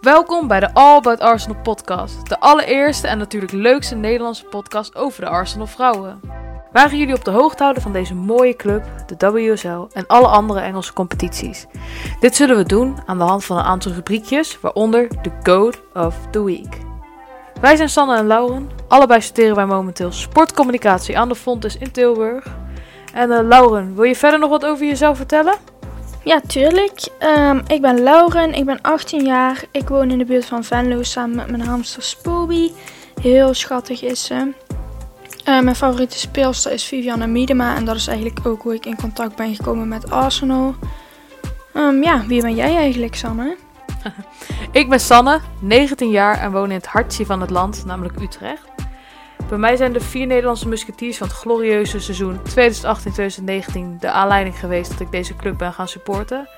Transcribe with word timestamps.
Welkom 0.00 0.48
bij 0.48 0.60
de 0.60 0.74
All 0.74 0.96
About 0.96 1.20
Arsenal 1.20 1.60
podcast. 1.62 2.28
De 2.28 2.40
allereerste 2.40 3.08
en 3.08 3.18
natuurlijk 3.18 3.52
leukste 3.52 3.94
Nederlandse 3.94 4.44
podcast 4.44 4.94
over 4.94 5.20
de 5.20 5.28
Arsenal 5.28 5.66
vrouwen. 5.66 6.20
Gaan 6.72 6.98
jullie 6.98 7.14
op 7.14 7.24
de 7.24 7.30
hoogte 7.30 7.62
houden 7.62 7.82
van 7.82 7.92
deze 7.92 8.14
mooie 8.14 8.56
club, 8.56 8.84
de 9.06 9.30
WSL 9.30 9.86
en 9.92 10.06
alle 10.06 10.26
andere 10.26 10.60
Engelse 10.60 10.92
competities. 10.92 11.66
Dit 12.20 12.36
zullen 12.36 12.56
we 12.56 12.64
doen 12.64 12.98
aan 13.06 13.18
de 13.18 13.24
hand 13.24 13.44
van 13.44 13.56
een 13.56 13.64
aantal 13.64 13.92
rubriekjes, 13.92 14.60
waaronder 14.60 15.08
de 15.22 15.30
Code 15.42 15.78
of 15.94 16.16
the 16.30 16.44
Week. 16.44 16.78
Wij 17.60 17.76
zijn 17.76 17.88
Sanne 17.88 18.16
en 18.16 18.26
Lauren. 18.26 18.70
Allebei 18.88 19.20
studeren 19.20 19.56
wij 19.56 19.66
momenteel 19.66 20.12
sportcommunicatie 20.12 21.18
aan 21.18 21.28
de 21.28 21.34
Fontes 21.34 21.76
in 21.76 21.90
Tilburg. 21.90 22.46
En 23.14 23.30
uh, 23.30 23.38
Lauren, 23.42 23.94
wil 23.94 24.04
je 24.04 24.16
verder 24.16 24.38
nog 24.38 24.50
wat 24.50 24.64
over 24.64 24.86
jezelf 24.86 25.16
vertellen? 25.16 25.69
Ja, 26.24 26.40
tuurlijk. 26.46 27.08
Um, 27.20 27.62
ik 27.66 27.80
ben 27.80 28.02
Lauren, 28.02 28.54
ik 28.54 28.64
ben 28.64 28.80
18 28.80 29.24
jaar. 29.24 29.62
Ik 29.70 29.88
woon 29.88 30.10
in 30.10 30.18
de 30.18 30.24
buurt 30.24 30.44
van 30.44 30.64
Venlo 30.64 31.02
samen 31.02 31.36
met 31.36 31.50
mijn 31.50 31.60
hamster 31.60 32.02
Spoby. 32.02 32.70
Heel 33.20 33.54
schattig 33.54 34.02
is 34.02 34.24
ze. 34.24 34.52
Uh, 35.48 35.60
mijn 35.60 35.76
favoriete 35.76 36.18
speelster 36.18 36.72
is 36.72 36.84
Vivianne 36.84 37.26
Miedema 37.26 37.76
en 37.76 37.84
dat 37.84 37.96
is 37.96 38.06
eigenlijk 38.06 38.46
ook 38.46 38.62
hoe 38.62 38.74
ik 38.74 38.86
in 38.86 38.96
contact 38.96 39.36
ben 39.36 39.54
gekomen 39.54 39.88
met 39.88 40.10
Arsenal. 40.10 40.74
Um, 41.74 42.02
ja, 42.02 42.26
wie 42.26 42.42
ben 42.42 42.54
jij 42.54 42.76
eigenlijk, 42.76 43.14
Sanne? 43.14 43.56
ik 44.72 44.88
ben 44.88 45.00
Sanne, 45.00 45.40
19 45.60 46.10
jaar 46.10 46.38
en 46.38 46.52
woon 46.52 46.68
in 46.68 46.76
het 46.76 46.86
hartje 46.86 47.26
van 47.26 47.40
het 47.40 47.50
land, 47.50 47.84
namelijk 47.86 48.20
Utrecht. 48.20 48.79
Bij 49.50 49.58
mij 49.58 49.76
zijn 49.76 49.92
de 49.92 50.00
vier 50.00 50.26
Nederlandse 50.26 50.68
musketiers 50.68 51.16
van 51.16 51.26
het 51.26 51.36
glorieuze 51.36 52.00
seizoen 52.00 52.38
2018-2019 52.38 52.42
de 54.00 54.10
aanleiding 54.10 54.58
geweest 54.58 54.90
dat 54.90 55.00
ik 55.00 55.10
deze 55.10 55.36
club 55.36 55.58
ben 55.58 55.72
gaan 55.72 55.88
supporten. 55.88 56.48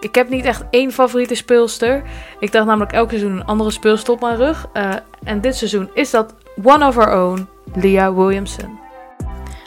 Ik 0.00 0.14
heb 0.14 0.28
niet 0.28 0.44
echt 0.44 0.64
één 0.70 0.92
favoriete 0.92 1.34
speelster. 1.34 2.02
Ik 2.40 2.52
dacht 2.52 2.66
namelijk 2.66 2.92
elk 2.92 3.08
seizoen 3.08 3.32
een 3.32 3.44
andere 3.44 3.70
speelster 3.70 4.12
op 4.12 4.20
mijn 4.20 4.36
rug. 4.36 4.66
Uh, 4.74 4.94
en 5.24 5.40
dit 5.40 5.56
seizoen 5.56 5.90
is 5.94 6.10
dat 6.10 6.34
one 6.62 6.86
of 6.86 6.98
our 6.98 7.22
own, 7.22 7.48
Leah 7.74 8.16
Williamson. 8.16 8.78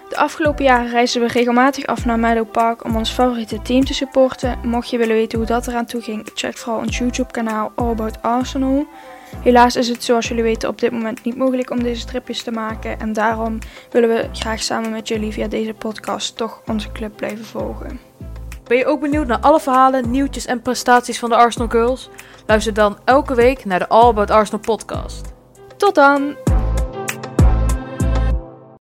De 0.09 0.17
afgelopen 0.17 0.63
jaren 0.63 0.91
reizen 0.91 1.21
we 1.21 1.27
regelmatig 1.27 1.85
af 1.85 2.05
naar 2.05 2.19
Meadow 2.19 2.51
Park 2.51 2.83
om 2.83 2.95
ons 2.95 3.11
favoriete 3.11 3.61
team 3.61 3.85
te 3.85 3.93
supporten. 3.93 4.59
Mocht 4.63 4.89
je 4.89 4.97
willen 4.97 5.15
weten 5.15 5.37
hoe 5.37 5.47
dat 5.47 5.67
eraan 5.67 5.85
toe 5.85 6.01
ging, 6.01 6.29
check 6.33 6.57
vooral 6.57 6.81
ons 6.81 6.97
YouTube 6.97 7.31
kanaal 7.31 7.71
All 7.75 7.89
About 7.89 8.21
Arsenal. 8.21 8.87
Helaas 9.37 9.75
is 9.75 9.87
het 9.87 10.03
zoals 10.03 10.27
jullie 10.27 10.43
weten 10.43 10.69
op 10.69 10.79
dit 10.79 10.91
moment 10.91 11.23
niet 11.23 11.37
mogelijk 11.37 11.69
om 11.69 11.83
deze 11.83 12.05
tripjes 12.05 12.43
te 12.43 12.51
maken. 12.51 12.99
En 12.99 13.13
daarom 13.13 13.57
willen 13.91 14.09
we 14.09 14.29
graag 14.33 14.61
samen 14.61 14.91
met 14.91 15.07
jullie 15.07 15.31
via 15.31 15.47
deze 15.47 15.73
podcast 15.73 16.37
toch 16.37 16.61
onze 16.65 16.91
club 16.91 17.15
blijven 17.15 17.45
volgen. 17.45 17.99
Ben 18.63 18.77
je 18.77 18.85
ook 18.85 19.01
benieuwd 19.01 19.27
naar 19.27 19.39
alle 19.39 19.59
verhalen, 19.59 20.11
nieuwtjes 20.11 20.45
en 20.45 20.61
prestaties 20.61 21.19
van 21.19 21.29
de 21.29 21.35
Arsenal 21.35 21.69
Girls? 21.69 22.09
Luister 22.45 22.73
dan 22.73 22.97
elke 23.05 23.35
week 23.35 23.65
naar 23.65 23.79
de 23.79 23.87
All 23.87 24.09
About 24.09 24.31
Arsenal 24.31 24.59
podcast. 24.59 25.33
Tot 25.77 25.95
dan! 25.95 26.48